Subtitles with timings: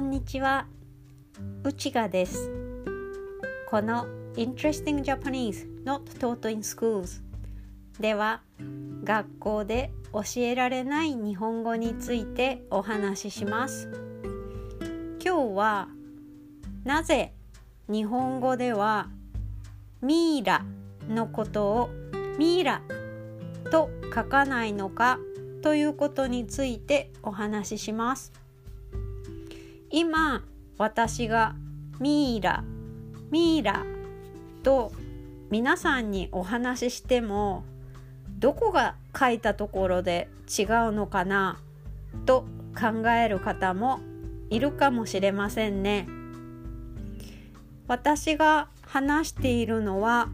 [0.00, 0.66] んにちは。
[1.62, 2.50] 内賀です。
[3.68, 7.20] この Interesting Japanese Not Taught in Schools
[8.00, 8.40] では
[9.04, 13.90] 学校で教えられない日本語についてお話しします。
[15.22, 15.88] 今日は
[16.84, 17.34] なぜ
[17.86, 19.10] 日本語では
[20.00, 20.64] ミイラ
[21.10, 21.90] のことを
[22.38, 22.80] ミイラ
[23.70, 25.18] と書かないのか
[25.60, 28.39] ということについてお話しします。
[29.90, 30.44] 今
[30.78, 31.56] 私が
[31.98, 32.64] ミイラ
[33.30, 33.84] ミイラ
[34.62, 34.92] と
[35.50, 37.64] 皆さんにお話ししても
[38.38, 41.58] どこが書いたところで違うのかな
[42.24, 42.44] と
[42.78, 44.00] 考える方も
[44.48, 46.08] いるかもしれませんね。
[47.88, 50.28] 私が話しているのは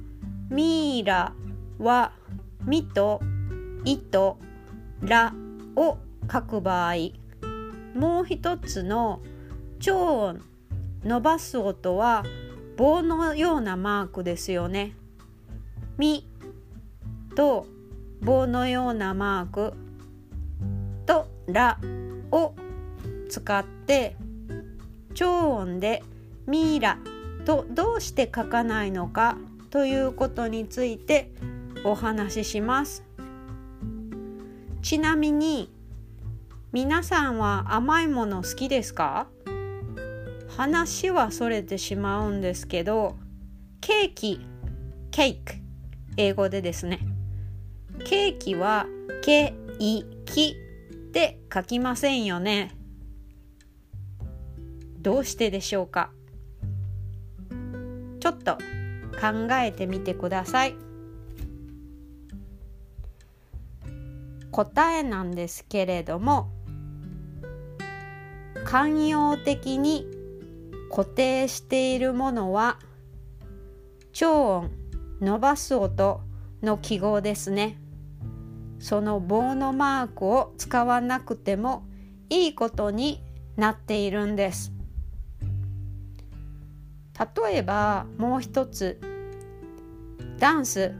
[0.50, 1.32] ミイラ
[1.78, 2.12] は
[2.66, 3.22] ミと
[3.86, 4.36] イと
[5.00, 5.32] ラ
[5.74, 5.96] を
[6.30, 6.94] 書く場合
[7.94, 9.20] もう一つの
[9.86, 10.42] 超音
[11.04, 12.24] 伸ばす音は
[12.76, 14.96] 棒のようなマークですよね。
[15.96, 16.28] ミ
[17.36, 17.68] と
[18.20, 19.74] 棒のようなマーク
[21.06, 21.78] とラ
[22.32, 22.52] を
[23.30, 24.16] 使って
[25.14, 26.02] 超音で
[26.48, 26.98] ミイラ
[27.44, 29.38] とどうして書かないのか
[29.70, 31.30] ということについて
[31.84, 33.04] お話しします。
[34.82, 35.70] ちなみに
[36.72, 39.28] 皆さんは甘いもの好きですか？
[40.56, 43.16] 話はそれてしまうんですけど
[43.82, 44.40] ケーキ
[45.10, 45.54] ケーク。
[46.16, 47.00] 英語でですね。
[48.06, 48.86] ケーキは
[49.22, 50.56] ケイキ
[51.12, 52.74] で書きませんよね。
[54.98, 56.10] どうしてでしょうか？
[58.20, 60.74] ちょっと考えてみてください。
[64.50, 66.50] 答えなんですけれども
[68.64, 70.06] 慣用的に
[70.90, 72.78] 固定しているものは
[74.12, 74.70] 超音
[75.20, 76.20] 伸ばす音
[76.62, 77.78] の記号ですね
[78.78, 81.84] その棒のマークを使わなくても
[82.28, 83.22] いいことに
[83.56, 84.72] なっているんです
[87.44, 89.00] 例えばもう一つ
[90.38, 90.92] ダンス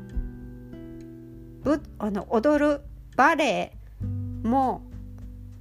[1.63, 2.81] ぶあの踊る
[3.17, 3.73] バレエ
[4.43, 4.83] も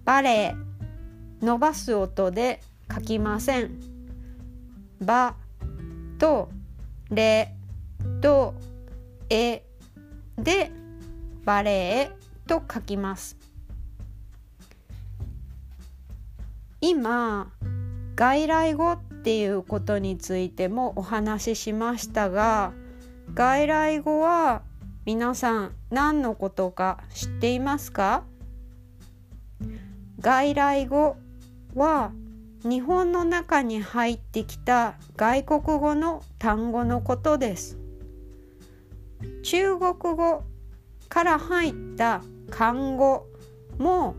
[0.06, 0.56] バレエ
[1.42, 2.62] 伸ばす音で
[2.94, 3.95] 書きません。
[5.02, 5.36] バ
[6.18, 6.50] と
[7.12, 7.54] レ
[8.22, 8.54] と
[9.30, 9.64] エ
[10.38, 10.72] で
[11.44, 12.12] バレエ
[12.48, 13.38] と書きます。
[16.82, 17.52] 今
[18.16, 22.74] 外来語っていうことについてもお話ししましたが
[23.34, 24.62] 外来語は
[25.06, 28.24] 皆さん何のことか知っていますか？
[30.20, 31.18] 外来語
[31.74, 32.12] は
[32.68, 37.78] 日本の中に入ってきた外国語の単語のことです。
[39.44, 40.44] 中国語
[41.08, 43.28] から入った漢語
[43.78, 44.16] も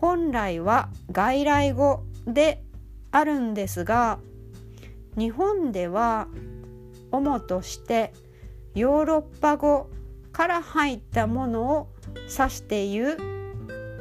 [0.00, 2.64] 本来は外来語で
[3.12, 4.18] あるんですが
[5.16, 6.26] 日本では
[7.12, 8.12] 主として
[8.74, 9.88] ヨーロッパ語
[10.32, 13.18] から入ったものを指している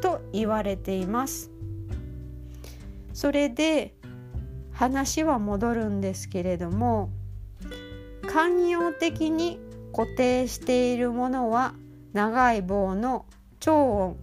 [0.02, 1.57] と言われています。
[3.18, 3.96] それで
[4.72, 7.10] 話は戻るんですけれども
[8.22, 9.60] 慣用的に
[9.92, 11.74] 固定しているものは
[12.14, 13.26] 長い棒の
[13.60, 14.18] 超音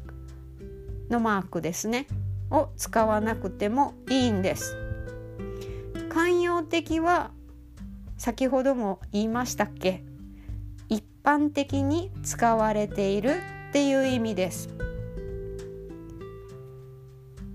[1.10, 2.06] のマークですね
[2.53, 4.77] を使わなくてもいいんです。
[6.11, 7.32] 慣用的は
[8.16, 10.05] 先ほども言いましたっけ
[10.88, 13.31] 一般的に使われている
[13.71, 14.69] っていう意味です。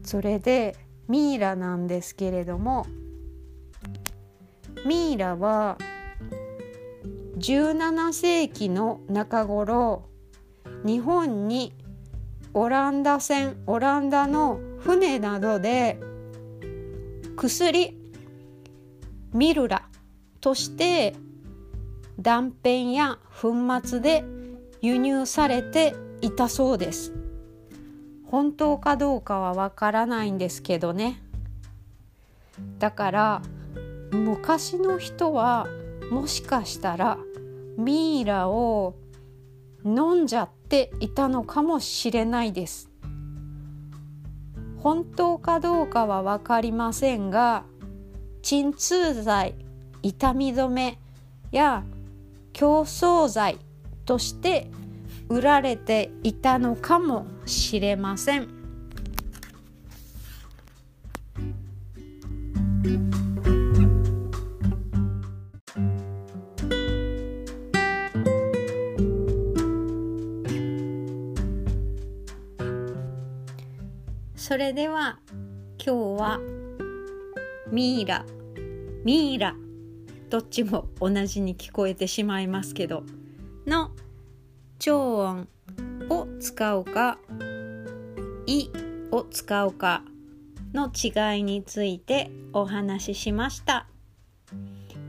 [0.03, 0.75] それで
[1.09, 2.85] ミイラなんですけれども
[4.85, 5.77] ミイラは
[7.37, 10.07] 17世紀の中頃
[10.85, 11.73] 日本に
[12.53, 15.99] オランダ船オランダの船などで
[17.35, 17.97] 薬
[19.33, 19.87] ミルラ
[20.41, 21.15] として
[22.19, 23.53] 断片や粉
[23.83, 24.23] 末で
[24.81, 27.13] 輸入されていたそうです。
[28.29, 31.19] 本当かどうかはわからないんですけどね。
[32.77, 33.41] だから
[34.11, 35.67] 昔の人は
[36.11, 37.17] もしかしたら
[37.77, 38.95] ミイラを
[39.83, 42.89] 飲んじゃっていたのかもしれないです。
[44.77, 47.63] 本当かどうかは分かりませんが
[48.41, 49.55] 鎮痛剤
[50.03, 50.99] 痛み止め
[51.51, 51.83] や
[52.53, 53.57] 競争剤
[54.05, 54.69] として
[55.29, 58.59] 売られていたのかもしれません。
[74.35, 75.19] それでは
[75.77, 76.39] 今日は
[77.71, 78.25] ミイラ
[79.05, 79.55] ミイラ
[80.31, 83.03] どっちも同じに聞こえてしまいますけど
[83.67, 83.91] の
[84.79, 85.47] 超音
[86.09, 87.19] を使うか
[88.47, 88.69] 「い」
[89.11, 90.03] を使うか
[90.73, 93.87] の違いについてお話ししました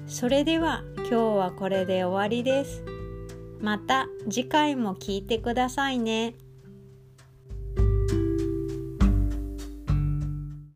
[0.09, 2.85] それでは今日はこれで終わりです
[3.61, 6.35] また次回も聞いてくださいね。